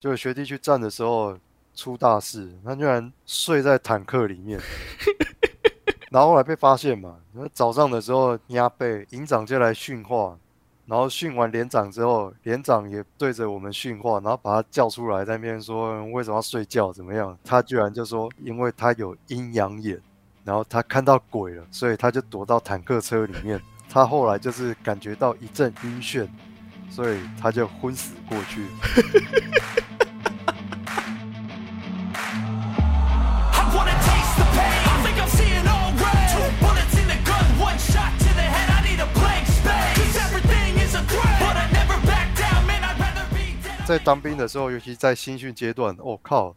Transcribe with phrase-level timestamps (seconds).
[0.00, 1.36] 就学弟去站的时候
[1.74, 4.58] 出大事，他居然睡在坦克里面，
[6.10, 7.16] 然后后来被发现嘛。
[7.32, 10.38] 那早上的时候压背，营长就来训话，
[10.86, 17.36] 然后训完连长之后，连长也对着我们训话，然后把他叫出来，在那边说为什么要睡觉，怎么样？
[17.44, 20.00] 他居然就说，因为他有阴阳眼，
[20.44, 23.60] 然后他看到鬼了，所以他就躲到坦克车里面。
[23.92, 26.26] 他后来就是感觉到一阵晕眩，
[26.88, 28.64] 所以他就昏死过去。
[43.90, 46.54] 在当兵的时候，尤其在新训阶段，我靠，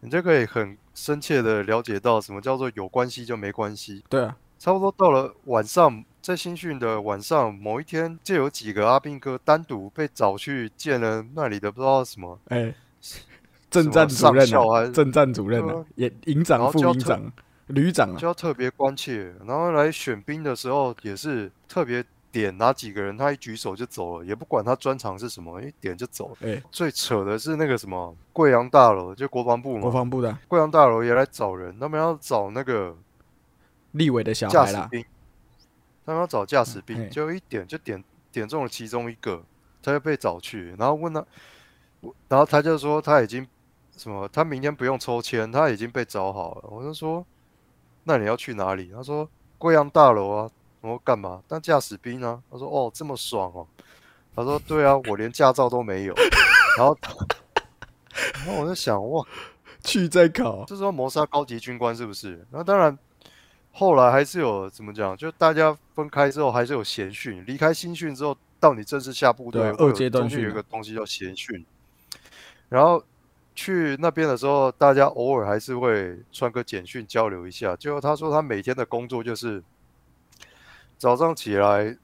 [0.00, 4.02] 你就可以很深切的了解到什么叫做有关系就没关系。
[4.08, 12.74] 对啊，差不多到了晚上，在新训的晚上，某一天就有几个阿兵哥单独被找去见了那里的不知道什么，哎，
[13.68, 17.30] 政战主任啊，政战主任啊，也营长、副营长、
[17.66, 22.02] 旅长啊，就要特别关切，然后来选兵的时候也是特别。
[22.38, 26.36] 点哪几个人，他一举手就走了，也不管他专长是什么，一点就走。
[26.42, 32.94] 哎，最扯的是那个什么贵阳大楼，就国防部嘛，国防部的贵阳大楼也来找人，他们要找那个
[33.92, 35.02] 立委的小驾驶兵，
[36.04, 39.42] 他们要找驾驶兵，就一点就点点中了其中一个，
[39.82, 41.24] 他就被找去，然后问他，
[42.28, 43.48] 然后他就说他已经
[43.96, 46.64] 什么，他明天不用抽签，他已经被找好了。
[46.70, 47.24] 我就说，
[48.04, 48.92] 那你要去哪里？
[48.94, 50.50] 他说贵阳大楼啊。
[50.80, 51.42] 我说干嘛？
[51.48, 52.40] 当驾驶兵啊？
[52.50, 53.66] 他说哦，这么爽哦。
[54.34, 56.14] 他说对啊，我连驾照都没有。
[56.76, 56.96] 然后，
[58.34, 59.26] 然后我在想哇，
[59.82, 62.46] 去再考，这是要谋杀高级军官是不是？
[62.50, 62.96] 那当然，
[63.72, 65.16] 后来还是有怎么讲？
[65.16, 71.64] 就大家分开之后还是有闲训，离开新训之后，到你正式下部队，二阶段训有个东西叫闲训。
[72.68, 73.02] 然后
[73.54, 77.74] 去那边的时候，大家偶尔还是会穿个简讯交流一下。
[77.74, 79.64] 最后他说他每天的工作就是。
[80.98, 81.96] 早上起来，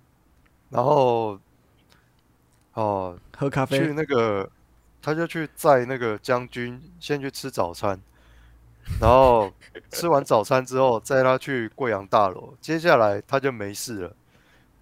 [0.68, 1.38] 然后
[2.74, 3.78] 哦，喝咖啡。
[3.78, 4.50] 去那个，
[5.00, 7.98] 他就去载那个将军先去吃早餐，
[9.00, 9.50] 然后
[9.90, 14.16] 吃完早餐之后载他去贵阳大楼，接下来他就没事了，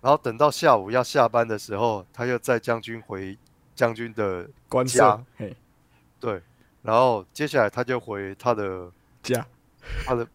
[0.01, 3.39] 然后等到下午要下班的时候，他又载将军回
[3.75, 4.49] 将军的
[4.87, 5.25] 家，
[6.19, 6.43] 对，
[6.83, 8.91] 然后接下来他就回他的
[9.23, 9.47] 家，
[10.05, 10.29] 他的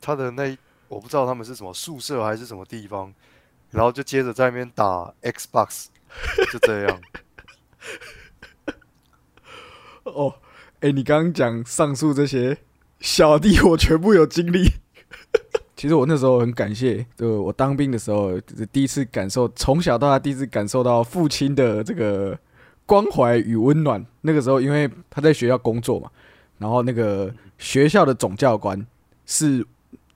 [0.00, 0.56] 他的那。
[0.88, 3.12] 我不知道他们是什么宿舍还是什么地方，
[3.70, 5.86] 然后就接着在那边打 Xbox，
[6.52, 7.00] 就这样。
[10.04, 10.32] 哦，
[10.80, 12.56] 哎，你刚刚讲上述这些
[13.00, 14.70] 小弟，我全部有经历。
[15.74, 22.38] 其实我那时候很感谢，就我当兵的时候，就是第一次感受，从小到大第一次感受到父亲的这个
[22.86, 24.06] 关怀与温暖。
[24.20, 26.08] 那个时候，因为他在学校工作嘛，
[26.58, 28.86] 然后那个学校的总教官
[29.26, 29.66] 是。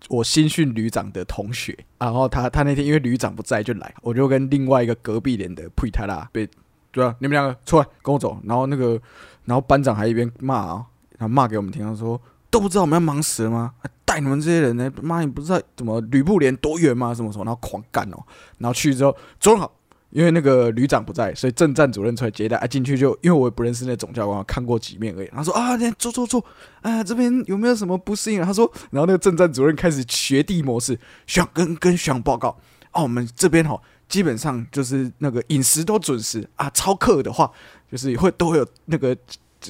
[0.08, 6.48] 我新训旅长的同学，然后他他那天因为旅长不在就来，我就跟另外一个隔壁连的佩泰拉被
[6.90, 8.38] 对啊，你们两个出来跟我走。
[8.44, 9.00] 然后那个，
[9.44, 10.86] 然后班长还一边骂啊，
[11.18, 13.74] 然后骂给我们听，他说都不知道我们要忙死了吗？
[14.04, 14.90] 带你们这些人呢？
[15.00, 17.14] 妈，你不知道怎么吕布连多远吗？
[17.14, 18.18] 什么什么，然后狂干哦。
[18.58, 19.72] 然后去之后，坐好。
[20.10, 22.66] 因为那个旅长不在，所以正站主任出来接待啊。
[22.66, 25.28] 进去就因为我也不认识那总教官，看过几面而已。
[25.28, 26.44] 他说啊，坐坐坐，
[26.82, 28.42] 啊这边有没有什么不适应？
[28.42, 32.48] 他说，然后那个正站主任开始学弟模式，想跟跟学长报告
[32.92, 36.68] 哦，我们这边哈基本上就是那个饮食都准时啊。
[36.70, 37.50] 超课的话，
[37.90, 39.16] 就是会都会有那个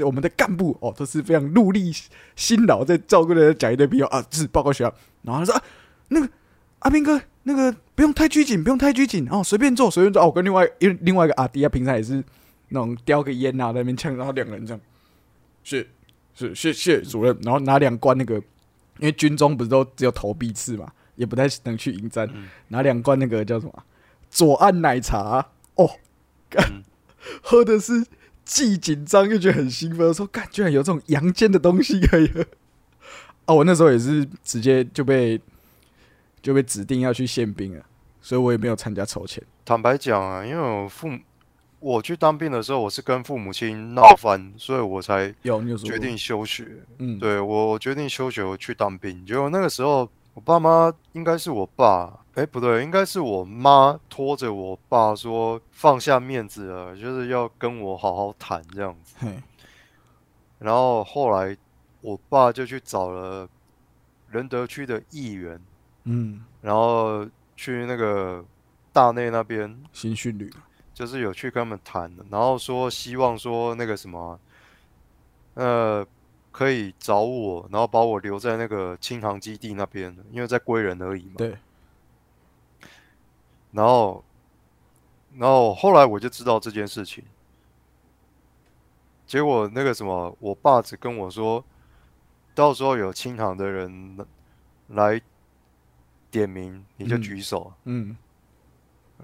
[0.05, 1.93] 我们的干部哦，都是非常努力
[2.37, 4.95] 辛劳在照顾的讲一堆比较啊，是报告学校。
[5.23, 5.63] 然后他说啊，
[6.09, 6.29] 那个
[6.81, 7.23] 阿斌哥。
[7.45, 10.27] 那个不用太拘谨，不用太拘谨哦，随便做，随便做哦。
[10.27, 12.23] 我跟另外因另外一个阿迪啊，平常也是
[12.69, 14.81] 那种叼个烟啊，在那边呛，然后两个人这样，
[15.65, 15.87] 谢
[16.35, 22.29] 是谢谢主任，然后拿两罐那个，因为军中不是都只有投币次嘛，也不太能去迎战，
[22.69, 23.73] 拿两罐那个叫什么
[24.29, 25.47] 左岸奶茶
[25.77, 25.91] 哦，
[26.51, 26.83] 干
[27.41, 28.05] 喝的是
[28.45, 32.45] 既紧张又觉得很兴奋，说干居然有这种阳间的东西可以喝
[33.47, 33.55] 啊！
[33.55, 35.41] 我那时候也是直接就被。
[36.43, 37.85] 就被指定要去宪兵了，
[38.21, 39.43] 所以我也没有参加筹钱。
[39.65, 41.19] 坦白讲啊，因为我父母
[41.79, 46.67] 我去当兵的时候，我是跟父母亲闹翻，所以我才有决定休学。
[46.99, 49.25] 嗯，对我决定休学，我去当兵。
[49.25, 59.15] 结果那个时候，我爸妈应该是我爸，哎，不对，应该是我妈拖着我爸说放下面子了，就是要跟我好好谈这样子。
[60.59, 61.57] 然后后来
[62.03, 63.49] 我爸就去找了
[64.31, 65.59] 仁德区的议员。
[66.05, 67.27] 嗯，然后
[67.57, 68.45] 去那个
[68.93, 70.53] 大内那边新训旅，
[70.95, 74.39] 就是有去跟他们谈，然后说希望说那个什么，
[75.55, 76.07] 呃，
[76.51, 81.35] 可以找我，然后把我留在那个清航基地那边，因为在归人而已嘛。
[81.37, 81.57] 对。
[83.73, 84.25] 然后，
[85.37, 87.23] 然后后来我就知道这件事情。
[89.27, 91.65] 结果那个什么，我爸只跟我说，
[92.53, 94.19] 到时候有清航的人
[94.89, 95.21] 来
[96.31, 97.73] 点名，你就举手。
[97.85, 98.17] 嗯。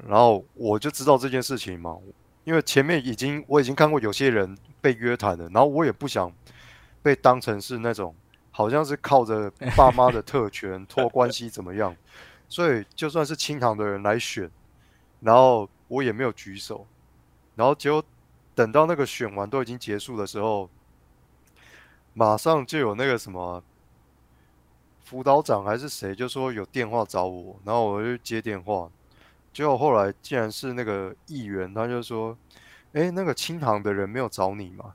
[0.07, 1.97] 然后我就知道这件事情嘛，
[2.45, 6.31] 因为前面已经我已经看过有些人被约谈了，然后我也不想
[7.03, 8.15] 被当成是那种
[8.51, 11.97] 好像是靠着爸妈的特权托关系怎么样，
[12.47, 14.51] 所以就算是清堂的人来选，
[15.21, 16.87] 然后我也没有举手，
[17.55, 18.05] 然后结果
[18.55, 20.69] 等到那个选完都已经结束的时候，
[22.13, 23.65] 马上就有那个什么
[25.07, 28.91] 辅导长还是谁就说有电话找我，然后我就接电话。
[29.53, 32.37] 结果后来竟然是那个议员，他就说
[32.93, 34.95] ：“哎，那个清塘的人没有找你吗？”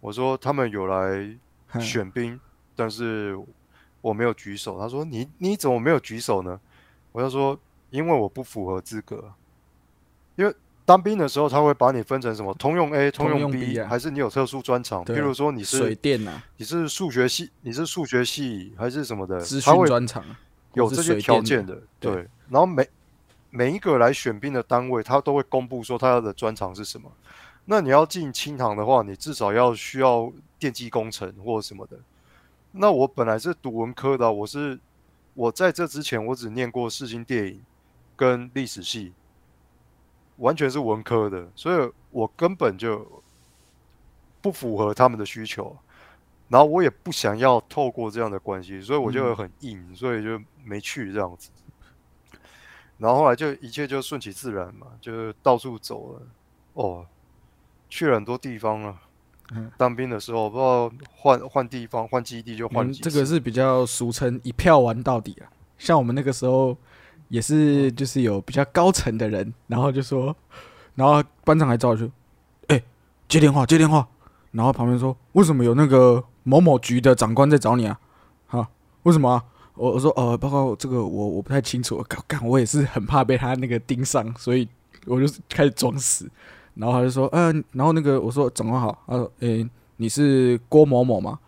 [0.00, 1.36] 我说：“他们有来
[1.80, 2.40] 选兵，
[2.76, 3.36] 但是
[4.00, 6.58] 我没有举手。”他说：“你你怎么没有举手呢？”
[7.10, 7.58] 我就说
[7.90, 9.32] ：“因为我不符合资格。
[10.36, 10.54] 因为
[10.88, 15.04] 当兵的时候，他会把你分成什么通用 A、通用 B，还是你有特殊专长？
[15.04, 19.38] 譬如说你是水电呐，你是数学系，你是数学系还是什么的？
[19.38, 20.24] 资讯专长
[20.72, 22.26] 有这些条件的，对。
[22.48, 22.88] 然后每
[23.50, 27.12] 每一个来选兵的单位，他都会公布说他的专长是什么。
[27.66, 31.98] 那你要进清堂的话，你至少要需要电机工程或什么的。
[32.72, 34.78] 那我本来是读文科的，我是
[35.34, 37.60] 我在这之前我只念过视听电影
[38.16, 39.12] 跟历史系，
[40.38, 43.22] 完全是文科的，所以我根本就
[44.40, 45.76] 不符合他们的需求。
[46.48, 51.50] 然后我也不想要透过这样的关系，所以我就很硬，所以就没去这样子。
[52.96, 56.22] 然后后来就一切就顺其自然嘛，就是到处走了，
[56.72, 57.06] 哦，
[57.90, 59.02] 去了很多地方啊。
[59.76, 62.92] 当兵的时候不知道换换地方换基地就换。
[62.92, 65.48] 这个是比较俗称一票玩到底啊。
[65.78, 66.76] 像我们那个时候
[67.28, 70.34] 也是，就是有比较高层的人，然后就说，
[70.94, 72.10] 然后班长还找我去，
[72.68, 72.82] 哎，
[73.28, 74.06] 接电话接电话，
[74.52, 77.98] 然后旁边说为什么有那个某某局的长官在找你啊？
[78.46, 78.68] 哈，
[79.02, 79.44] 为什么啊？
[79.74, 84.68] 我我说呃，报告这个我我不太清楚，干干我也是很怕被他那个盯上，所以
[85.06, 86.28] 我就开始装死，
[86.74, 91.38] 然后他就说，嗯，然后那个我说长官好，他说，诶，你是郭某某吗？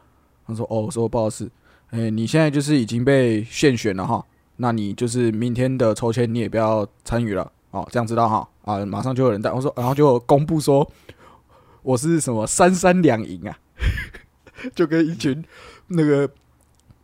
[0.47, 1.51] 他说，哦，我说不好意思，
[1.91, 4.25] 诶，你现在就是已经被现选了哈，
[4.61, 10.89] 那你就是明天的抽签你也不要参与了，哦，这样知道哈，啊，马上就有人带，我说，然后就公布说
[11.83, 13.59] 我是什么三三两赢啊，
[14.75, 15.45] 就跟一群
[15.89, 16.31] 那个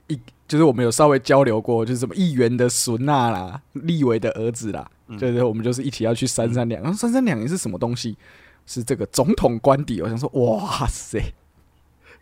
[0.09, 0.21] 一。
[0.49, 4.89] 就是我们有稍微交流过，就是什么议员的孙娜啦，立委的儿子啦，
[5.19, 6.81] 对对，我们就是一起要去三三两。
[6.81, 8.17] 然后三三两是什么东西？
[8.65, 10.01] 是这个总统官邸。
[10.01, 11.21] 我想说，哇塞，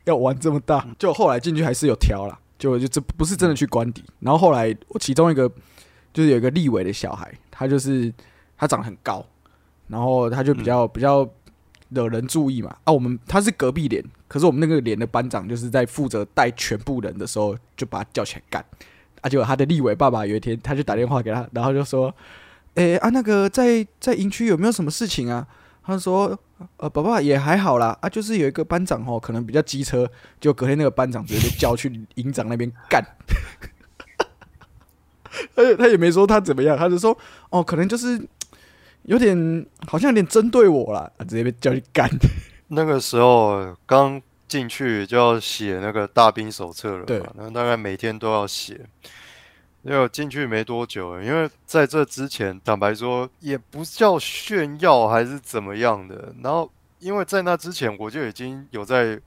[0.05, 0.89] 要玩这么大！
[0.99, 4.03] 就后来进去还是有挑啦，就就这不是真的去官邸。
[4.21, 5.51] 然后后来我其中一个
[6.13, 8.13] 就是有一个立委的小孩，他就是
[8.57, 9.25] 他长得很高，
[9.89, 11.29] 然后他就比较比较。
[11.91, 12.75] 惹人注意嘛？
[12.83, 18.65] 啊，我们他是隔壁连，可是我们那个连的班长就是在负责带全部人的时候，就把他叫起来干。
[19.21, 22.13] 啊，结果他的立委爸爸有一天，他就打电话给他，然后就说
[22.75, 25.47] ：“诶，啊，那个在在营区有没有什么事情啊？”
[25.85, 26.37] 他说
[26.77, 30.11] ：“呃，爸爸也还好啦，啊，就是有一个班长哦，可能比较机车，
[30.41, 33.05] 就隔天那个班长直接被叫去营长那边干。
[35.57, 37.17] 而且他也没说他怎么样，他就说：
[37.51, 38.21] 哦，可能就是。”
[39.05, 42.09] 有点好像有点针对我了，直接被叫去干。
[42.69, 44.19] 那个时候刚
[44.49, 48.81] 进去就要写那个大兵手册了，对，那大概每天都要写。
[49.85, 56.35] 因为进去没多久，因为在这之前，坦白说也不叫炫耀还是怎么样的。
[56.43, 59.21] 然后因为在那之前，我就已经有在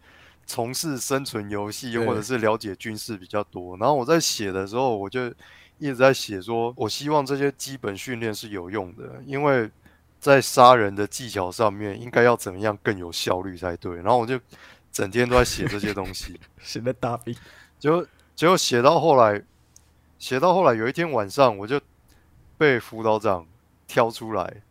[0.45, 3.77] 从事生存游戏或者是了解军事比较多。
[3.77, 5.31] 然后我在写的时候，我就。
[5.79, 9.69] 一直在写说，我希望这些基本训练是有用的，因为
[10.19, 13.97] 在杀人的技巧上面，应该要怎么样更有效率才对。
[13.97, 14.39] 然后我就
[14.91, 17.31] 整天都在写这些东西， 写的大兵，
[17.77, 18.03] 结果
[18.35, 19.39] 结果写到后来，
[20.19, 21.79] 写到后来有一天晚上，我就
[22.57, 23.45] 被辅导长
[23.87, 24.61] 挑出来，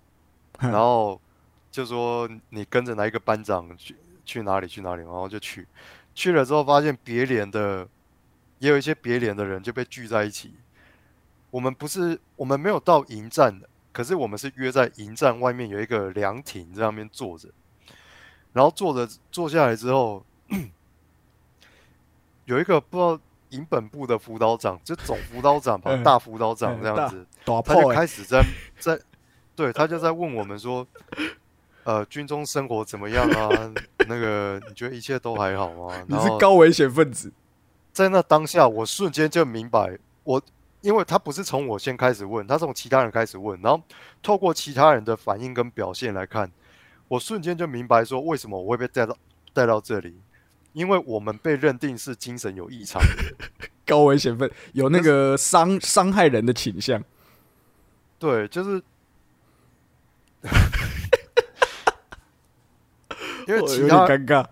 [0.60, 1.20] 然后
[1.70, 5.66] 就说你跟着哪一个班长去去哪里去哪里，然后就去
[6.14, 7.88] 去了之后，发现别连的。
[8.60, 10.54] 也有一些别连的人就被聚在一起。
[11.50, 17.50] 我们不是，我们没有到营站的，可是我们是约在营站外面有一个凉亭在那边坐着。
[18.54, 20.24] 然后坐着坐下来之后，
[22.46, 23.20] 有一个不知道
[23.54, 27.24] 营本部的辅导长，就总辅导长吧，大辅导长这样子，
[27.64, 28.44] 他就开始在
[28.78, 29.00] 在
[29.54, 30.86] 对他就在问我们说，
[31.84, 33.72] 呃，军中生活怎么样啊？
[34.08, 36.04] 那个你觉得一切都还好吗？
[36.08, 37.32] 你是高危险分子，
[37.92, 40.42] 在那当下，我瞬间就明白，我
[40.80, 43.80] 因为他不是从我先开始问，他从其他人开始问，然后
[44.22, 46.50] 透过其他人的反应跟表现来看，
[47.08, 49.16] 我瞬间就明白说，为什么我会被带到
[49.52, 50.18] 带到这里，
[50.74, 53.00] 因为我们被认定是精神有异常，
[53.86, 57.02] 高危险分有那个伤伤害人的倾向，
[58.18, 58.82] 对，就是
[63.48, 64.46] 因为其他尴尬。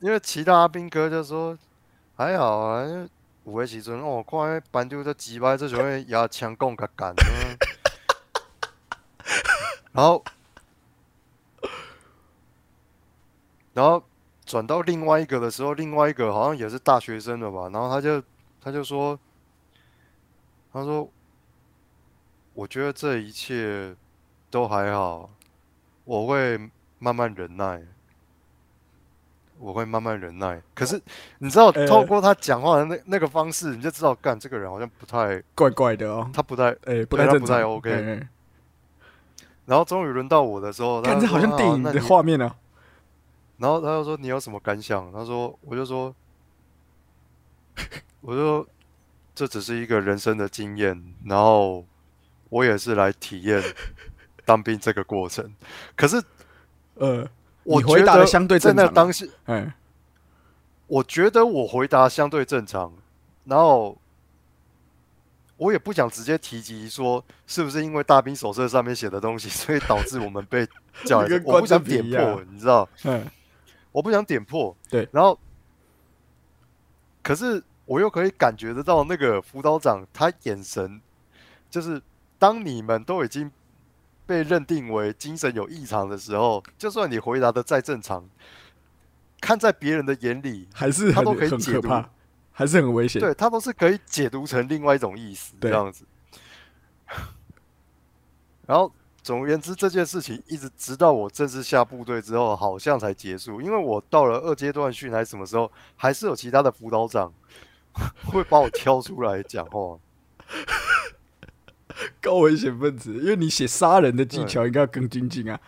[0.00, 1.56] 因为其他兵哥就说
[2.16, 3.08] 还好啊，因为
[3.44, 7.56] 有的时阵哦，看迄班丢这鸡巴，这种会牙枪共甲干，嗯。
[9.92, 10.24] 然后
[13.74, 14.02] 然后
[14.44, 18.22] 转到另外一个的时候，另外一个好像也是大学生了吧，然后他就
[18.60, 19.18] 他就说，
[20.72, 21.08] 他说，
[22.54, 23.94] 我觉得这一切
[24.50, 25.30] 都还好，
[26.04, 26.58] 我会
[26.98, 27.82] 慢慢忍耐。
[29.58, 31.00] 我会慢慢忍耐，可是
[31.38, 36.70] 你知道，呃透过他讲话的那那个方式，你就知道，干这个人好像不太，怪怪的哦，他不太。
[36.84, 38.26] 哎、不太不太 OK
[39.66, 42.56] 然后终于轮到我的时候，他看这好像电影的画面啊。
[43.62, 45.12] 然后他就说你有什么感想？
[45.12, 46.12] 他说我就说，
[48.20, 48.66] 我就说
[49.36, 51.86] 这只是一个人生的经验，然后
[52.48, 53.62] 我也是来体验
[54.44, 55.54] 当兵这个过程。
[55.94, 56.20] 可是
[56.96, 57.24] 呃，
[57.62, 58.88] 我回答的觉得相对在正常啊。
[58.88, 59.72] 那当时，嗯，
[60.88, 62.92] 我觉得我回答相对正常，
[63.44, 63.96] 然后
[65.56, 70.66] 我也不想直接提及说是不是因为大兵手册上面写的东西，所以导致我们被
[71.06, 71.40] 叫来。
[71.44, 73.24] 我不想点破你知道，嗯，
[73.92, 74.76] 我不想点破。
[74.90, 75.38] 对然后
[77.22, 81.00] 可是我又可以感觉得到那个辅导长他眼神，
[81.70, 82.02] 就是
[82.38, 83.50] 当你们都已经
[84.26, 88.28] 被认定为精神有异常的时候，就算你回答的再正常，
[89.40, 91.88] 看在别人的眼里，还是很他都可以解读
[92.52, 93.20] 还是很危险。
[93.20, 96.04] 对他都是可以解读成另外一种意思，这样子。
[98.66, 103.62] 然后总而言之，这件事情一直直到我正式下部队之后，好像才结束。
[103.62, 107.32] 因为我到了二阶段训还是什么时候，还是有其他的辅导长
[108.26, 109.98] 会把我挑出来讲话。
[112.20, 115.60] 高危险分子，因为你写杀人的技巧应该要更精进啊。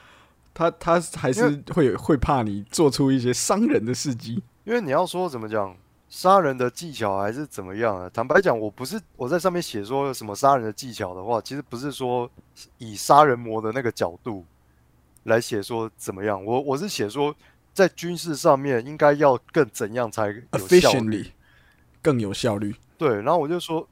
[0.52, 4.42] 他他还是会有会怕你做出一些伤人的事迹。
[4.64, 5.76] 因为你要说怎么讲，
[6.14, 8.08] 杀人的技巧还是怎么样啊？
[8.08, 12.30] 坦白讲，我不是我在上面写说有什么杀人的技巧的话，其实不是说
[12.78, 14.46] 以杀人魔的那个角度
[15.24, 17.34] 来写说怎么样，我我是写说
[17.72, 21.26] 在军事上面应该要更怎样才有效率。
[22.00, 22.76] 更有效率。
[22.96, 23.82] 对，然后我就说，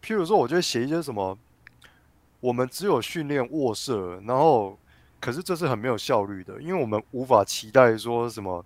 [0.00, 1.36] 譬如说，我就会写一些什么，
[2.38, 4.78] 我们只有训练卧射，然后
[5.18, 8.64] 可是这是很没有效率的，因为我们无法期待说什么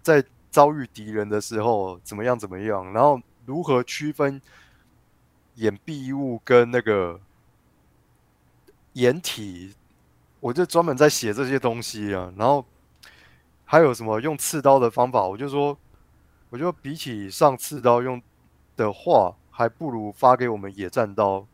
[0.00, 4.40] 在遭遇敌人的时候怎么样怎么样，然后如何区分
[5.54, 7.18] 掩蔽物跟那个
[8.92, 9.74] 掩体，
[10.40, 12.64] 我就专门在写这些东西啊，然后
[13.64, 15.76] 还有什么用刺刀的方法，我就说，
[16.50, 18.20] 我就比起上刺刀用
[18.76, 21.46] 的话，还不如发给我们野战刀，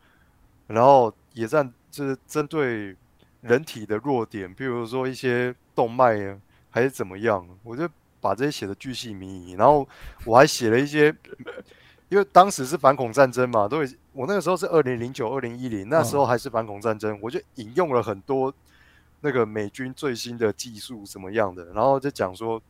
[0.66, 2.96] 然后野战就是针对
[3.42, 6.36] 人体的弱点，比如说一些动脉啊，
[6.70, 7.88] 还是怎么样，我就
[8.20, 9.86] 把这些写的巨细靡遗，然后
[10.24, 11.14] 我还写了一些，
[12.08, 18.52] 因为当时是反恐战争嘛，都已我那个时候是二零零九、二零一零，那时候还是反恐战争，我就引用了很多
[19.20, 22.60] 那个美军最新的技术什么样的，然后就讲说。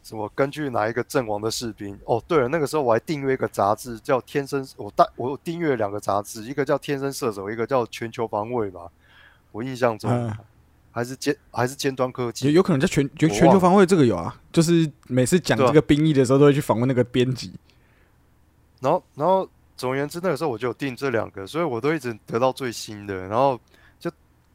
[0.00, 0.30] 什么？
[0.34, 1.98] 根据哪一个阵亡的士兵？
[2.06, 8.90] 哦，对了，那个时候我还订阅一个杂志，叫《天生》，我大我订阅两个杂志，一个叫《天生射手》，一个叫《全球防卫》吧。
[9.52, 10.34] 我印象中、嗯
[10.98, 12.52] 还是尖还是尖端科有技。
[12.52, 17.52] 有可能在全全球防卫这个有啊，就是每次讲这个兵役的时候，都会去访问那个编辑。
[18.80, 23.28] 然后，然后总而言之，那个时候我就有订这两个，所以我都一直得到最新的。
[23.28, 23.60] 然后
[24.00, 24.10] 就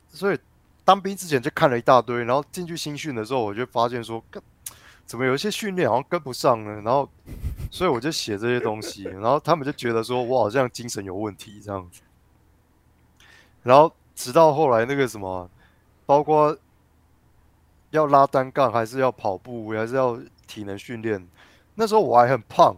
[0.09, 0.37] 所以
[0.83, 4.43] 当兵之前就看了一大堆，然后进去新训的时候，我就发现说，干
[5.05, 6.81] 怎么有一些训练好像跟不上呢？
[6.83, 7.09] 然后，
[7.71, 12.01] 所以我就写这些东西，然后他们就觉得说我好像精神有问题这样子。
[13.63, 15.49] 然后直到后来那个什么，
[16.05, 16.57] 包括
[17.91, 21.27] 要拉单杠，还是要跑步，还是要体能训练，
[21.75, 22.75] 那时候我还很胖。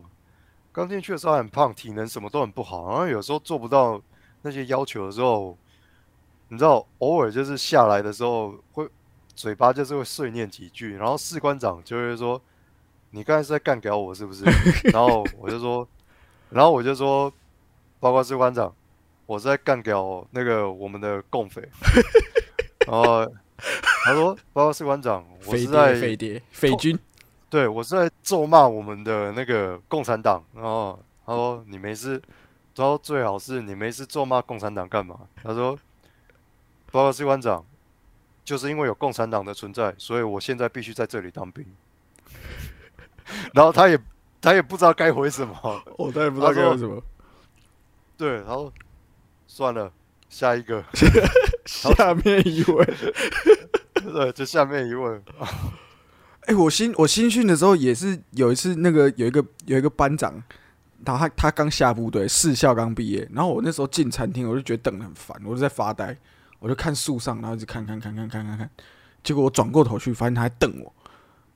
[0.72, 4.01] 刚进去的时候很胖，体能什么都很不好，然后有时候做不到
[4.41, 5.58] 那些要求的时候，
[6.50, 8.86] 你知道，偶尔就是下来的时候会
[9.34, 12.41] 嘴巴就是会碎念几句，然后士官长就会说
[13.12, 14.44] ：“你刚才是在干掉我是不是？”
[14.91, 15.88] 然后我就说，
[16.50, 17.32] 然后我就说，
[18.01, 18.75] 包括士官长，
[19.25, 21.62] 我是在干掉那个我们的共匪。
[22.88, 23.25] 然后
[24.06, 26.98] 他说，报告士官长，我，是在匪谍，匪军。
[27.50, 30.44] 对我是在咒骂我们的那个共产党。
[30.54, 32.22] 然后他说你没事，
[32.75, 35.22] 他说最好是你没事咒骂共产党干嘛？
[35.42, 35.77] 他说，
[36.92, 37.65] 报告士官长，
[38.44, 41.65] 就是因为有共产党的存在，所以我现在必须在这里当兵。
[43.54, 43.98] 然后他也
[44.42, 45.56] 他也不知道该回什么。
[45.98, 47.01] 我他也不知道该回什么。
[48.18, 48.72] 对，然后
[49.48, 49.92] 算了，
[50.36, 50.84] 下一个，
[51.65, 52.86] 下面一位，
[54.04, 55.22] 对，就下面一位。
[56.48, 60.34] 哎、我新我新训的时候也是有一次，那个有一个有一个班长，
[61.06, 66.13] 然后他他刚下部队，士校刚毕业，然后我那时候进餐厅，我就觉得等得很烦，我就在发呆，
[66.60, 68.70] 我就看树上，然后一直看看看看看看看，
[69.24, 70.94] 结果我转过头去，发现他在瞪我，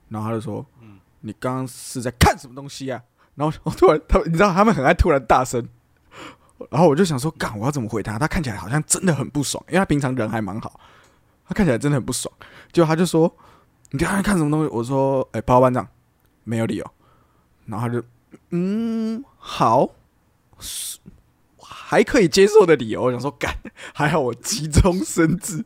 [0.07, 3.03] 然后他就说：“嗯你刚刚是在看什么东西啊？”
[3.35, 5.67] 然后我突然他你知道他们很爱突然大声，
[6.69, 8.19] 然后我就想说，干我要怎么回他？
[8.19, 10.79] 他看起来好像真的很不爽，因为他平常人还蛮好，
[11.47, 12.33] 他看起来真的很不爽。
[12.71, 13.33] 结果他就说
[13.91, 15.87] ：“你刚才看什么东西？”我说：“哎、报告班长，
[16.43, 16.85] 没有理由。”
[17.65, 18.03] 然后他就
[18.49, 19.89] 嗯好，
[21.61, 23.03] 还可以接受的理由。
[23.03, 23.55] 我想说，干
[23.93, 25.63] 还好我急中生智，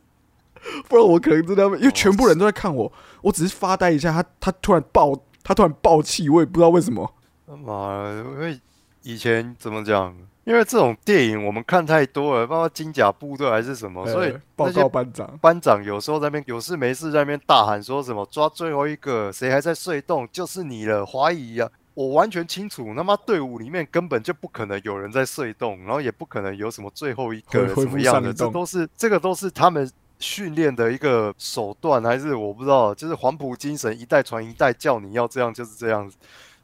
[0.88, 7.14] 不然我可能真的因为全部人都在看我，我只是发呆一下，他他突然爆，他突然爆气，我也不知道为什么。
[7.46, 8.60] 妈的，因为
[9.02, 10.16] 以前怎么讲？
[10.44, 21.70] 因为这种电影我们看太多了，包括金甲部队还是什么，所以呃报告班长，班长有时候在那边有事没事在那边大喊说什么抓最后一个，谁还在睡洞就是你了，怀疑啊！
[21.94, 36.16] 我完全清楚，他妈队伍里面根本就不可能有人在睡洞，然后也不可能有什么最后一个什么样的，这都是这个都是他们训练的一个手段，还是我不知道，就是黄埔精神一代传一代，叫你要这样就是这样子，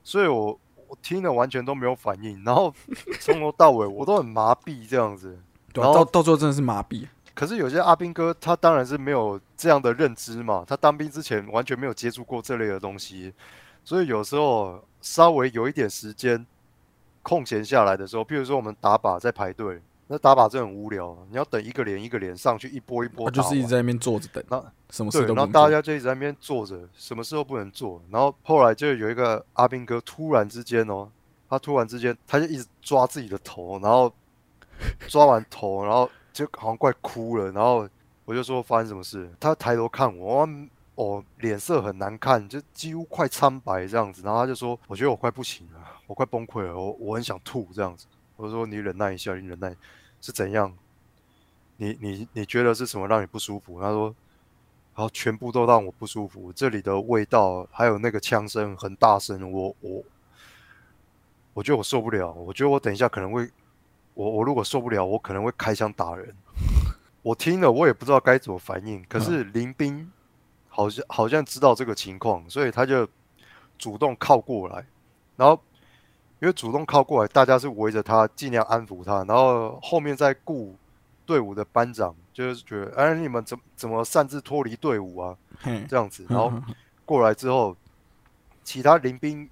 [0.03, 0.59] 所以我
[0.91, 2.75] 我听了完全都没有反应，然后
[3.21, 5.39] 从头到尾我都很麻痹这样子。
[5.73, 7.07] 然后到到最后真的是麻痹。
[7.33, 13.33] 可是有些阿兵哥，他当然是没有这样的认知嘛，他当兵之前完全没有接触过这类的东西，
[13.85, 16.45] 所以有时候稍微有一点时间
[17.23, 19.81] 空闲下来的时候，譬如说我们打靶在排队，
[20.13, 25.37] 那打靶真的很无聊，你要等一个连一个连上去，一波一波打，他就是一直在那边坐着等，那什么事，都。
[25.37, 28.03] 然后大家就一直在那边坐着，什么事都不能做。
[28.11, 31.09] 然后后来就有一个阿兵哥突然之间哦，
[31.49, 34.13] 他突然之间他就一直抓自己的头，然后
[35.07, 37.53] 抓完头，然后就好像快哭了。
[37.53, 37.89] 然后
[38.25, 39.31] 我就说发生什么事？
[39.39, 40.45] 他抬头看我，
[40.97, 44.23] 哦，脸色很难看，就几乎快苍白这样子。
[44.25, 49.77] 然后他就说：“我觉得我快不行了，我快崩溃了，我我很想吐这样子。”我就说：“你忍耐一下，你忍耐
[50.21, 50.73] 是怎样？
[51.77, 54.15] 你你你觉得是什么让你不舒服？”他说。
[54.93, 60.03] 然后全部都让我不舒服，这里的味道还有那个枪声很大声，我我
[61.55, 63.49] 我觉得我受不了，我觉得我等一下可能会，
[64.13, 66.35] 我我如果受不了，我可能会开枪打人。
[67.23, 70.11] 我听了我也不知道该怎么反应，可是林斌
[70.69, 73.09] 好像好像知道这个情况，所以他就
[73.79, 74.85] 主动靠过来，
[75.37, 75.59] 然后
[76.41, 80.75] 因为主动靠过来，大家是围着他尽量安抚他，然后后面再顾
[81.27, 85.37] 队伍的班长就是觉得，哎，你们怎怎么擅自脱离队伍啊？
[85.87, 86.63] 这样子，然后嗯
[87.05, 87.77] 过来之后，
[88.65, 89.49] 其他临兵，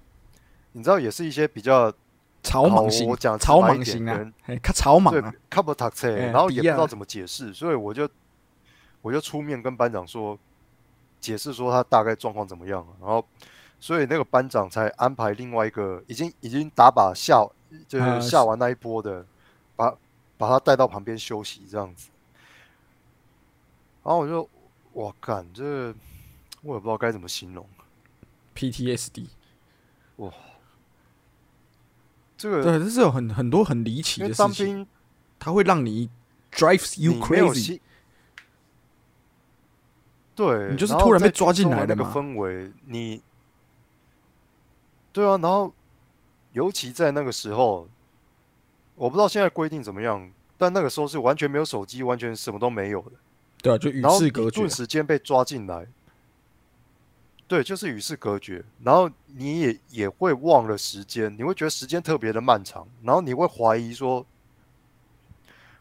[0.71, 1.93] 你知道也是一些比较好
[2.41, 8.09] 草莽型我，讲直草莽型啊可能，嘿，他草莽对啊，看不读册，哎然后也不知道怎么解释，所以我就
[9.01, 10.39] 我就出面跟班长说，
[11.19, 13.23] 解释说他大概状况怎么样，然后
[13.79, 17.47] 所以那个班长才安排另外一个已经已经打靶下
[17.87, 19.25] 就啊是下完那一波的，
[19.75, 19.95] 把
[20.37, 22.09] 把他带到旁边休息这样子，
[24.03, 24.49] 然后我就
[24.93, 25.93] 我干这
[26.61, 27.65] 我也不知道该怎么形容。
[28.55, 29.27] PTSD，
[30.17, 30.31] 哇。
[32.37, 34.87] 这个对，这是有很很多很离奇的事情，当兵
[35.37, 36.09] 它会让你
[36.53, 37.81] drives you crazy，
[40.35, 43.21] 对，你就是突然被抓进来的那个氛围，你
[45.11, 45.73] 对啊，然后
[46.53, 47.87] 尤其在那个时候，
[48.95, 53.11] 我不知道现在规定怎么样，但那个时候是完全没有手机，完全什么都没有的，
[53.61, 55.87] 对啊，就与世隔绝顿，时间被抓进来，
[57.47, 64.25] 对，就是与世隔绝，然后你也也会忘了时间，你会觉得时间特别的漫长，然后你会怀疑说，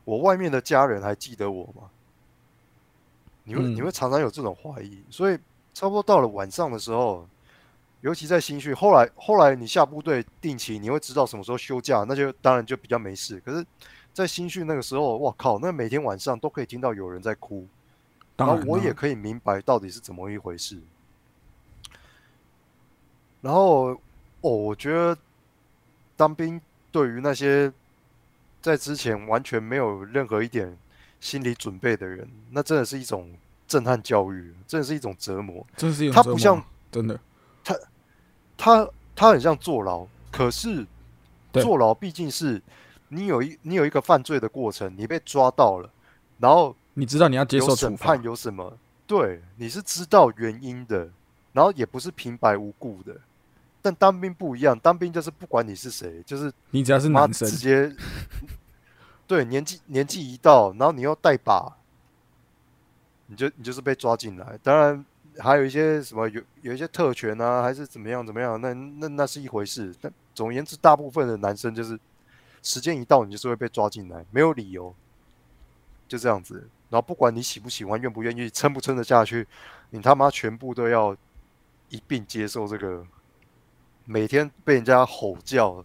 [0.04, 1.90] 我外面的家人还记得我吗？
[3.44, 5.38] 你会你嗯会常常有这种怀疑，所以
[5.72, 7.26] 差不多到了晚上的时候，
[8.00, 13.40] 尤其在新训，后来后来你下部队定期，你会知道什么时候休假，那就当然就比较没事。
[13.44, 13.66] 可是，
[14.12, 17.66] 在新训那个时候，我靠，那每天晚上都可以听到有人在哭，
[18.36, 20.80] 当然然后我也可以明白到底是怎么一回事。
[23.40, 23.90] 然后，
[24.40, 25.16] 哦，我觉得
[26.16, 27.72] 当兵对于那些
[28.60, 30.76] 在之前完全没有任何一点
[31.20, 33.32] 心理准备的人，那真的是一种
[33.66, 35.66] 震撼教育，真的是一种折磨。
[35.76, 37.20] 真是一种折磨他不像真的，
[38.68, 40.86] 他他很像坐牢，可是
[41.52, 42.60] 坐牢毕竟是
[43.08, 45.90] 你有一你有一个犯罪的过程，你被抓到了，
[46.38, 48.76] 然后你知道你要接受审判，有什么？
[49.06, 51.08] 对，你是知道原因的，
[51.52, 53.16] 然后也不是平白无故的。
[53.80, 57.96] 但当兵不一样，当兵就是不管你是谁，就是你只要是妈男生直， 接，
[59.26, 61.76] 对年纪年纪一到，然后你又带把，
[63.26, 64.58] 你就你就是被抓进来。
[64.62, 65.04] 当然
[65.38, 69.94] 还有一些什么有有一些特权啊，还是怎么样怎么样，那那那是一回事。
[70.00, 71.98] 但总而言之，大部分的男生就是
[72.62, 74.94] 时间一到，你就是会被抓进来，没有理由，
[76.06, 76.68] 就这样子。
[76.90, 79.46] 然后不管你喜不喜欢、愿不愿意、撑不撑得下去，
[79.90, 81.16] 你他妈全部都要
[81.88, 83.06] 一并接受这个
[84.04, 85.84] 每天被人家吼叫，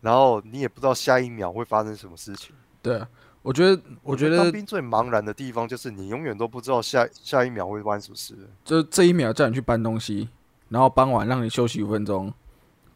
[0.00, 2.54] 然后你也不知道下一秒会发生什么事情。
[2.82, 3.00] 对，
[3.44, 8.34] 我觉得我觉得当兵最茫然的地方就是你永远都不知道下下一秒会发生什么事。
[8.64, 10.30] 就这一秒叫你去搬东西，
[10.70, 12.32] 然后搬完让你休息五分钟，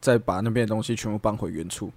[0.01, 1.93] 再把那边的东西全部搬回原处，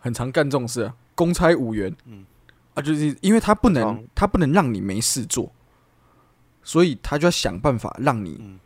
[0.00, 2.26] 很常干这种事啊，公差五元，嗯
[2.74, 5.52] 啊，就是因为他不能他不能让你没事做，
[6.64, 8.58] 所以他就要想办法让你嗯，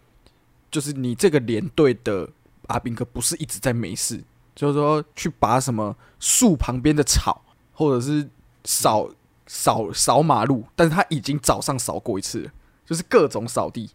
[0.71, 2.27] 就是你这个连队的
[2.69, 8.27] 阿兵哥不是一直在没事，就是说去拔什么树旁边的草，或者是
[8.65, 9.11] 扫
[9.47, 12.51] 扫扫马路，但是他已经早上扫过一次了，
[12.85, 13.91] 就是各种扫地，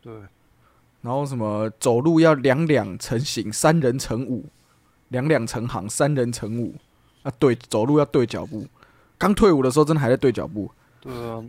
[0.00, 0.12] 对，
[1.02, 4.46] 然后什么走路要两两成行，三人成五，
[5.08, 6.74] 两两成行，三人成五
[7.22, 8.66] 啊，对，走路要对脚步。
[9.18, 11.42] 刚退伍的时候，真的还在对脚步，对啊。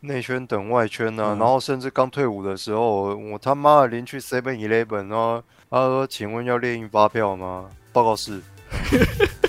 [0.00, 8.42] 内圈等外圈啊，嗯然后甚至刚退伍的时候，我他妈的连去 Seven Eleven，然后他说：“请问要列印发票吗？”报告是。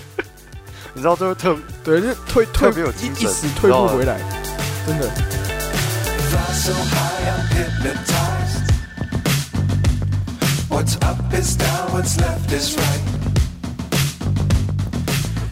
[0.96, 4.18] 你知道这个特对，就退退特别有一精神一时退不回来，
[4.88, 5.10] 真的。
[6.54, 8.72] So high, I'm hypnotized.
[10.70, 13.02] What's up is down, what's left is right.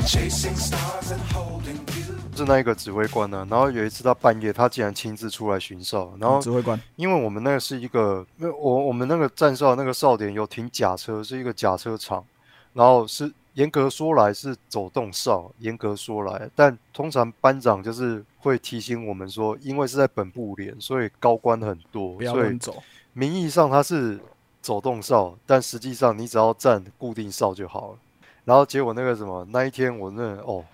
[0.07, 2.15] Chasing stars and holding you.
[2.37, 12.23] 是那一个指挥官呢、然后有一次他半夜，他竟然亲自出来巡哨，然后指挥官，因为我们那个是一个，因为我我们那个站哨那个哨点有停假车，是一个假车场，
[12.71, 22.81] 然后是严格说来是走动哨，严格说来，但通常班长就是会提醒我们说，因为是在本部连，所以高官很多不，要所以乱走。
[23.13, 24.19] 名义上他是
[24.59, 27.97] 走动哨，但实际上你只要站固定哨就好了。
[28.43, 30.65] 然后结果那个什么，那一天我那哦，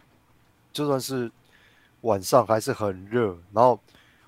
[0.72, 1.30] 就算是
[2.02, 3.78] 晚上还是很热，然后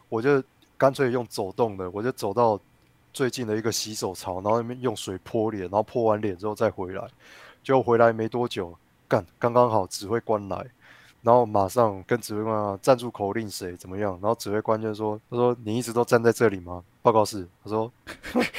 [0.09, 0.43] 我就
[0.77, 2.59] 干脆用走动的，我就走到
[3.13, 7.07] 最近的一个洗手槽，然后那边用水泼脸，然后泼完脸之后再回来。
[7.63, 8.75] 结果回来没多久，
[9.07, 10.65] 干刚刚好指挥官来，
[11.21, 17.91] 然后马上跟指挥官啊站住口令谁怎么样，然后指挥官就说：“他说你一直都站在这里吗？”报告是，他说：“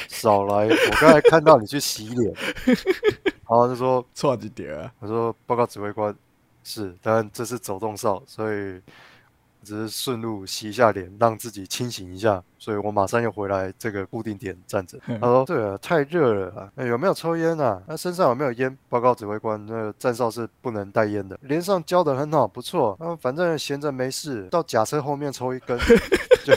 [0.07, 2.33] 少来， 我刚才看到你去洗脸。
[3.49, 4.93] ”然后就说错几点啊？
[4.99, 6.15] 我说报告指挥官，
[6.63, 8.81] 是，但这是走动哨，所以
[9.63, 14.99] 只是顺路洗一下脸，让自己清醒一下，所以我马上又回来这个固定点站着。
[15.05, 17.81] 他说：“对啊，太热了有没有抽烟啊？
[17.87, 21.39] 那身上有没有烟？”报告指挥官，那个站哨是不能带烟的。
[21.41, 22.97] 连上教的很好，不错。
[22.99, 25.77] 啊，反正闲着没事，到甲车后面抽一根，
[26.45, 26.53] 就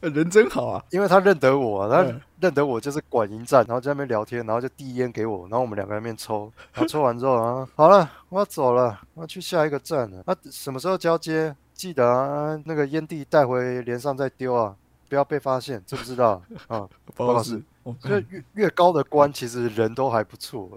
[0.00, 0.84] 人真好啊！
[0.90, 10.22] 因为他认得我、啊，他嗯认得我就是管营站，然后在那边聊天，然后就递烟给我，然后我们两个在那边抽，然后抽完之后啊，好了，我要走了，我要去下一个站了。
[10.26, 11.54] 啊，什么时候交接？
[11.72, 14.74] 记得啊，那个烟蒂带回连上再丢啊，
[15.10, 16.42] 不要被发现，知不知道？
[16.68, 20.68] 啊， 报告是，我就越越高的官，其实人都还不错。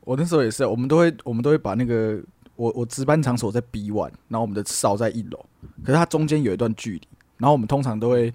[0.00, 2.18] 我那时候也是，我们都会我们都会把那个
[2.54, 5.44] 我我值班场所在 B one，然后我们的哨在一楼，
[5.84, 8.32] 可是它中间有一段距离，然后我们通常都会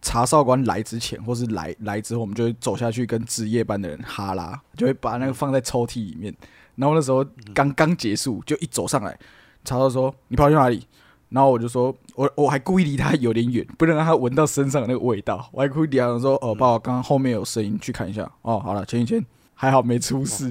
[0.00, 6.34] 查哨官来之前，或是来来之后，我们就会走下去跟值夜班的人哈拉，就会把那个放在抽屉里面。
[6.76, 9.18] 然后那时候刚刚结束，就一走上来，
[9.64, 10.86] 查到说你跑去哪里？
[11.30, 15.46] 然后我就说，我 我还故意离他有点远，不能让他闻到身上的那个味道。
[15.52, 18.22] 我还故意离他说，哦，爸，爸刚刚后面有声音，去看一下。
[18.42, 19.22] 哦，好了，前一天，
[19.54, 20.50] 还好没出事。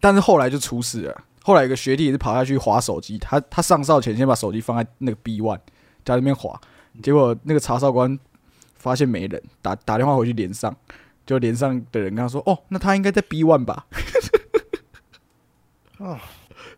[0.00, 1.22] 但是后来就出事了。
[1.44, 5.60] 后来有个学弟也是跑下去划手机，他他上哨前先把手机放在那个 B one，
[6.04, 6.58] 在那边划，
[7.02, 8.18] 结果那个查哨官
[8.84, 10.76] 发现没人，打打电话回去连上，
[11.24, 13.86] 就连上的人跟他说：“哦，那他应该在 B one 吧？”
[15.98, 16.20] 啊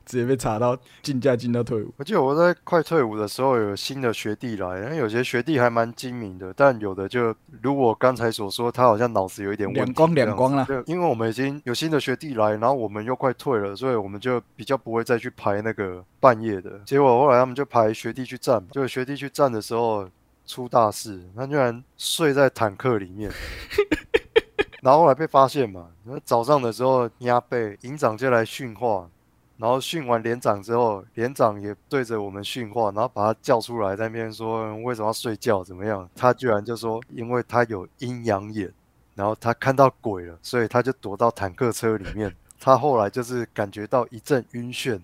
[0.04, 1.92] 直接被查到进价进到退伍。
[1.96, 9.80] 我记得我在快退伍的时候，有新的学弟来，因为有些学弟还蛮精明的，但有的就如我刚才所说，他好像脑子有一点问题。
[9.80, 16.78] 两光两光啦子就因为我们已经有新的学弟来，然后我们又快退了，所以我们就比较不会再去排那个半夜的。
[16.84, 20.08] 结果后来他们就排学弟去站，就学弟去站的时候
[20.46, 23.30] 出大事，他居然睡在坦克里面。
[24.82, 29.10] 然后后来被发现嘛，那早上的时候压背，营长就来训话，
[29.56, 36.08] 然后训完连长之后，连长也对着我们训话，然后把他叫出来，在那边说为什么要睡觉，怎么样？
[36.14, 38.72] 他居然就说，因为他有阴阳眼，
[39.16, 42.32] 然后他看到鬼了，所以他就躲到坦克车里面。
[42.60, 45.00] 他后来就是感觉到一阵晕眩，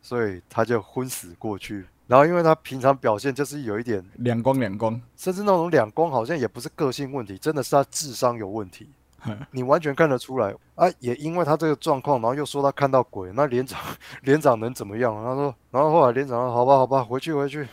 [0.00, 1.86] 所以他就昏死过去。
[2.08, 8.88] 然后因为他平常表现就是有一点，两光两光，甚至那种两光，好像也不是个性问题，真的是他智商有问题。
[9.50, 10.88] 你完全看得出来啊！
[11.00, 13.80] 也因为他这个状况，然后又说他看到鬼，那连长
[14.22, 15.12] 连长能怎么样？
[15.12, 17.66] 他说，然后后来连长说：“好吧，好吧，回去回去。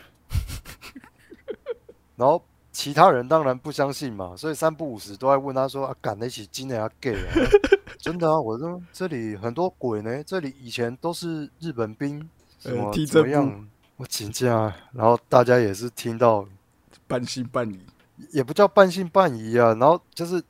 [2.16, 7.32] ”然后其他人当然不相信嘛，所以三不五时都在问他说：“啊，赶得起今年要 gay 啊？”
[7.98, 13.68] 真的啊，我说这里很多鬼呢，这里以前都是日本兵，什呃么怎么样？
[13.96, 16.46] 我请假，然后大家也是听到
[17.06, 17.80] 半信半疑。
[18.32, 20.42] 也不叫半信半疑啊，然后就是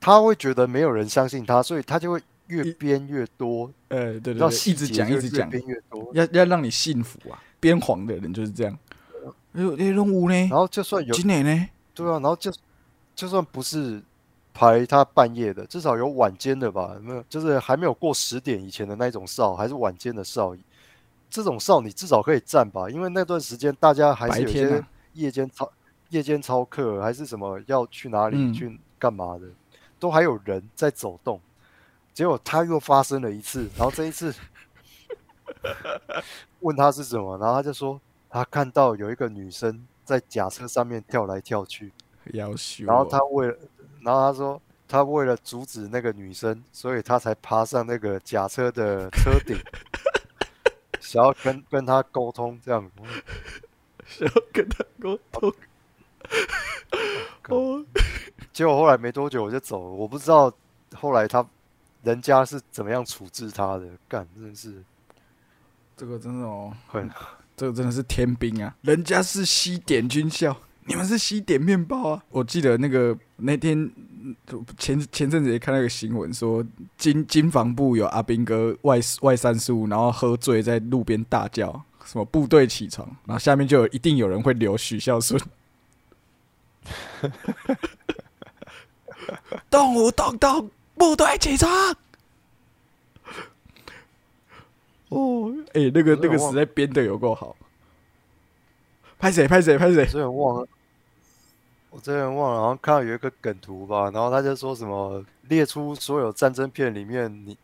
[0.00, 6.10] 他会觉得没有人相信他，所以他就会越一编越多，呃，对对对，让细一直讲一直讲，编越多。
[6.14, 7.40] 要要让你信服啊。
[7.60, 8.78] 编谎的人就是这样。
[9.52, 10.50] 哎呦，哎，任务呢然？
[10.50, 11.68] 后就算有今年呢？
[11.94, 12.52] 对啊，然后就
[13.14, 14.02] 就算不是
[14.52, 16.92] 排他半夜的，至少有晚间的吧？
[16.94, 17.24] 有没有？
[17.28, 20.56] 就是还没有过十点以前的那种哨，还是晚间的哨，
[21.30, 22.90] 这种哨你至少可以站吧？
[22.90, 25.70] 因为那段时间大家还是有些夜间操
[26.08, 29.46] 夜间操课，还是什么要去哪里、嗯去干嘛的，
[29.98, 31.40] 都还有人在走动。
[32.12, 34.34] 结果他又发生了一次，然后这一次
[36.60, 41.92] 问他是什么，然后他就说他看到有一个女生在甲车上面跳来跳去。
[42.84, 43.56] 然后他为了，
[44.02, 49.56] 然后他说他为了阻止那个女生，所以他才爬上那个甲车的车顶，
[51.00, 52.90] 想要跟跟他沟通这样。
[54.06, 55.52] 想要跟他沟通。
[57.48, 57.84] 哦，
[58.52, 60.52] 结果后来没多久我就走了，我不知道
[60.94, 61.44] 后来他
[62.02, 64.82] 人家是怎么样处置他的，干真的是
[65.96, 67.10] 这个真的哦，很
[67.56, 68.74] 这个真的是天兵啊！
[68.82, 70.56] 人家是西点军校，
[70.90, 72.24] 你们是西点面包啊！
[72.30, 73.88] 我记得那个那天
[74.76, 76.66] 前前阵子也看到一个新闻说，
[76.98, 85.40] 金金防部有阿兵哥外外三十五，然后喝醉在路边大叫，什么部队起床，然后下面就有一定有人会留许孝顺。
[89.70, 91.70] 动物动动，部队起床。
[95.10, 97.56] 哦，哎、那个那个实在编的有够好。
[99.20, 100.68] 拍谁拍谁拍谁我，真的忘了，
[101.90, 107.56] 我之前忘了，好像看到有一个梗图吧，然后他就说什么列出所有战争片里面你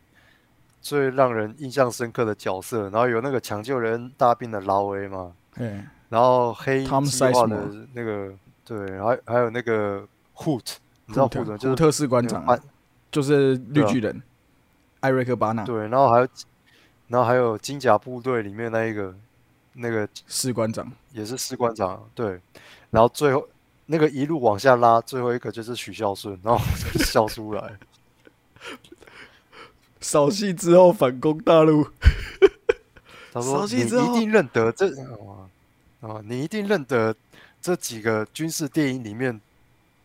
[0.81, 8.33] 最让人印象深刻的角色，然后有那个抢救人大兵的劳威嘛，哎，然后黑计划的那个
[8.65, 10.75] 对，还还有那个 Hoot，
[11.07, 11.57] 你知道 Hoot 吗？
[11.57, 12.59] 就是特士官长啊、
[13.11, 14.23] 就是绿巨人，
[15.01, 16.29] 艾瑞克巴纳对，然后还有
[17.09, 19.15] 然后还有金甲部队里面那一个
[19.75, 22.41] 那个士官长，也是士官长，对，
[22.91, 23.49] 然后最后
[23.87, 26.63] 那个一路往下拉，最后一个就是许孝顺，然后
[27.05, 27.79] 笑出来。
[30.01, 31.85] 扫戏之后反攻大陆，
[33.33, 35.49] 他说：“你一定认得这啊
[36.01, 37.15] 啊，你一定认得
[37.61, 39.41] 这几个军事电影里面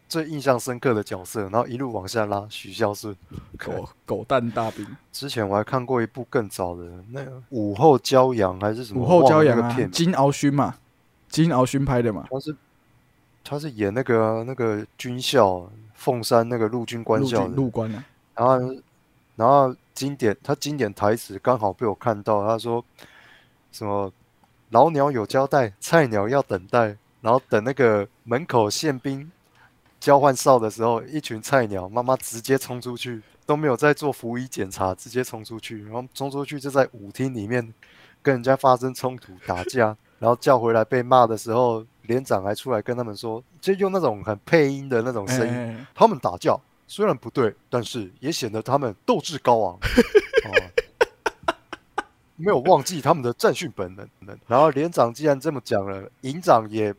[0.09, 3.15] 最印象深刻的角色。”然后一路往下拉，许孝顺。
[3.57, 9.03] 狗狗蛋大兵，之前我还看过一部更早的，那个午后骄阳还是什么？
[9.03, 10.75] 午后骄阳片，金鳌勋嘛，
[11.29, 12.55] 金鳌勋拍的嘛，他是
[13.43, 18.75] 他是演那个啊那个军校凤山那个陆军官陆军校的，陆官啊，然后
[19.35, 22.83] 然后经典他经典台词刚好被我看到，他说
[23.71, 24.11] 什么
[24.69, 29.31] 老鸟有交代，菜鸟要等待，然后等那个门口宪兵
[29.99, 37.73] 交换哨的时候，一群菜鸟妈妈直接冲出去，都没有在做服役检查，直接冲出去，然后冲出去就在舞厅里面
[38.21, 45.53] 跟人家发生冲突打架，然后叫回来被骂的时候，连长还出来跟他们说，就用那种很配音的那种声音。
[45.53, 46.55] 哎，哎他们打架
[46.87, 49.77] 虽然不对，但是也显得他们斗志高昂，
[50.45, 50.51] 哦、
[52.35, 54.07] 没有忘记他们的战训本能。
[54.47, 56.93] 然后连长既然这么讲了，营长也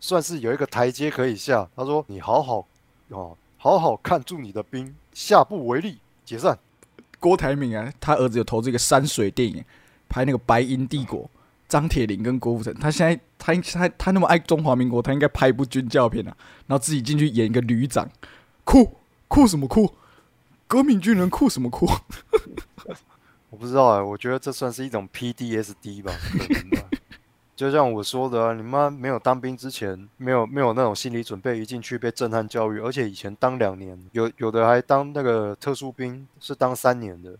[0.00, 1.68] 算是有一个台阶可以下。
[1.76, 2.66] 他说：“你好好
[3.10, 6.58] 哦，好好看住你的兵，下不为例，解散。
[7.20, 9.64] 郭台铭啊，他儿子有投这个山水电影，
[10.08, 11.24] 拍那个《白银帝国》，
[11.68, 16.34] 张铁林跟郭富城，他现在他他他那么爱中华民国，他应该拍一部军教片啊，
[16.66, 18.08] 然后自己进去演一个旅长，
[18.64, 18.96] 酷
[19.28, 19.92] 酷什么酷？
[20.66, 21.86] 革命军人酷什么酷？
[23.50, 26.12] 我不知道哎、我觉得这算是一种 PDSD 吧，
[27.56, 37.36] 就像我说的、你妈没有当兵之前，没有没有那种心理准备，一进去被震撼教育，而且以前当两年，有有的还当那个特殊兵，是当三年的，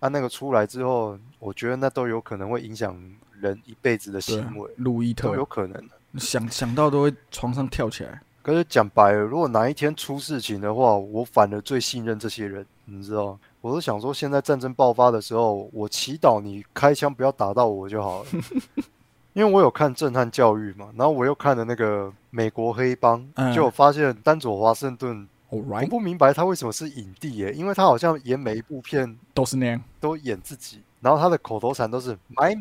[0.00, 2.94] 啊，那个出来之后，我觉得那都有可能会影响
[3.40, 6.18] 人一辈子的行为，路易都有可能的。
[6.18, 8.20] 想想到都会床上跳起来。
[8.40, 13.38] 可是讲白了，如果哪一天出事情的话，我反而最信任这些人，你知道？
[13.60, 18.28] 我是想说，现在战争爆发的时候，我祈祷你开枪不要打到我就好了，
[19.34, 29.82] 因为我有看震撼教育嘛，然后我又看了那个美国黑帮，嗯就有发现丹佐华盛顿，我不明白他为什么是影帝耶，因为他好像演每一部片都是那样。
[30.00, 32.56] 都演自己，然后他的口头禅都是 My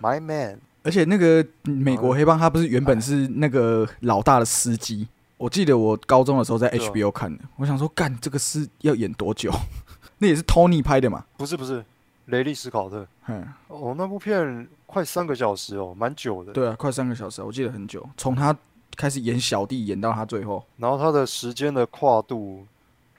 [0.00, 5.06] man，My man，而且那个美国黑帮，他不是原哎本是那个老大的司机。
[5.36, 9.50] 我记得我高中的时候在 HBO 看的，我想说，干这个是要演多久？
[10.18, 11.24] 那也是 Tony 拍的嘛。
[11.38, 11.82] 不是不是，
[12.26, 16.52] 雷利斯考特，嗯，哦，那部片快三个小时哦，蛮久的。
[16.52, 18.54] 对啊，快三个小时啊，我记得很久，从他
[18.96, 20.62] 开始演小弟演到他最后。
[20.76, 22.66] 然后他的时间的跨度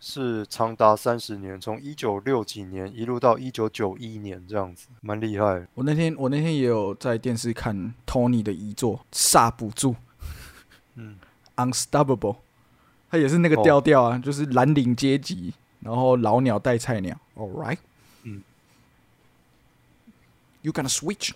[0.04, 5.68] 是长达三十年，从一九六几年一路到一九九一年这样子，蛮厉害。
[5.76, 9.96] 我那天我那天也有在电视看 Tony 的遗作《刹不住
[10.96, 11.20] 嗯，》
[11.72, 12.38] （Unstoppable），
[13.12, 17.16] 他也是那个哦调调啊，就是蓝领阶级，然后老鸟带菜鸟。
[17.36, 17.78] All right，
[18.24, 18.42] 嗯
[20.64, 21.34] ，You gonna switch?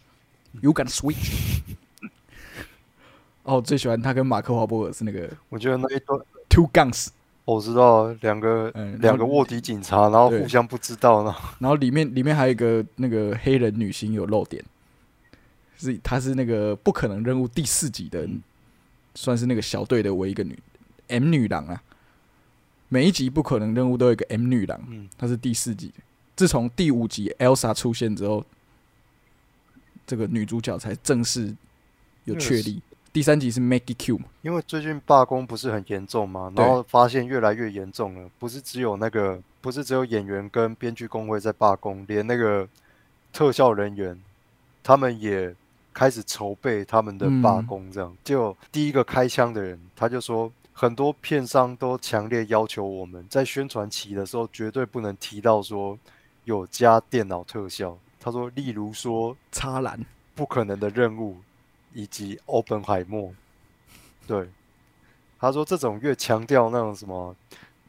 [0.59, 1.61] You gonna switch?
[3.43, 7.09] 哦，最喜欢他跟马克华波尔是那个我觉得那一段 Two Guns，
[7.45, 14.63] 我知道两个嗯，两个卧底警察，然后互相不知道，呢 然后里面里面还有一个那个黑人女星有露点，
[15.77, 18.27] 是她是那个不可能任务第四集的，
[19.13, 20.57] 算是那个小队的唯一一个女
[21.07, 21.81] M 女郎啊。
[22.87, 25.91] 每一集不可能任务都有一个 M 女郎，嗯，她是第四集。
[26.35, 28.43] 自从第五集 Elsa 出现之后，
[30.05, 31.55] 这个女主角才正式
[32.25, 32.81] 有确立。
[33.15, 42.67] 第三集是 Maggie Q 嘛，因为最近罢工不是很严重嘛，然后发现越来越严重了，不是只有那个，不是只有演员跟编剧工会在罢工，连那个
[43.31, 44.21] 特效人员，
[44.83, 45.55] 他们也
[45.93, 47.89] 开始筹备他们的罢嗯工。
[47.89, 55.97] 这样，就第一个开枪的人，他就说，很多片商都强烈要求我们在宣传期的时候绝对不能提到说
[56.43, 57.97] 有加电脑特效。
[58.19, 59.97] 他说，例如说插篮，
[60.35, 61.37] 不可能的任务
[61.95, 63.33] 以及欧本海默。
[64.27, 64.47] 对，
[65.39, 67.35] 他说这种越强调那种什么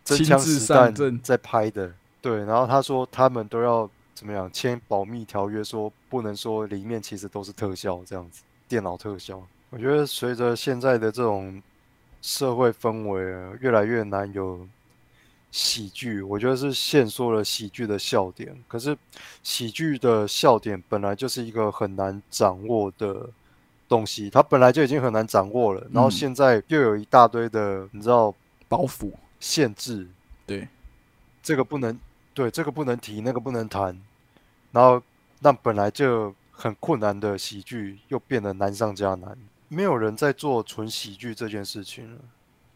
[0.05, 1.93] 真枪实弹在拍的，
[2.23, 9.43] 对，然后他说他们都要怎么样签保密条约，说不能说里面其实都是特效这样子，电脑特效。
[9.71, 11.61] 我觉得随着现在的这种
[12.23, 14.67] 社会氛围啊，越来越难有
[15.51, 18.57] 喜剧，我觉得是限缩了喜剧的笑点。
[18.69, 18.97] 可是
[19.43, 23.29] 喜剧的笑点本来就是一个很难掌握的
[23.89, 28.35] 东西，它本来就已经很难掌握了，然后嗯现在又有一大堆的你知道
[28.69, 30.07] 包袱，限制，
[30.47, 30.67] 对，
[31.43, 31.99] 这个不能
[32.35, 33.97] 对，这个不能提，那个不能谈，
[34.73, 35.01] 然后
[35.41, 39.37] 让本来就很困难的喜剧又变得难上加难。
[39.69, 42.21] 没有人在做纯喜剧这件事情了，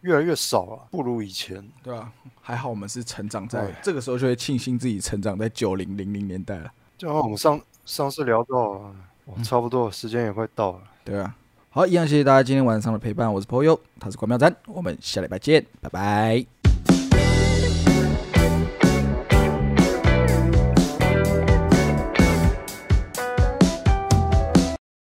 [0.01, 1.66] 越来越少了，不如以前。
[1.83, 8.94] 对啊，还好我们是成长在哎这个时候，就会庆幸自己成长在九零零零年代了，就像我们上上次聊到，哦
[9.44, 10.83] 差不多时间也快到了。
[11.05, 11.35] 对啊。
[11.71, 16.60] 好，一样谢谢大家今天晚上的陪伴，我是朋友他是关妙赞，我们下礼拜见，拜拜。